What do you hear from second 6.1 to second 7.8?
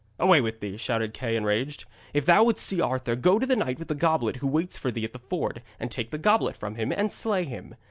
goblet from him, and slay him.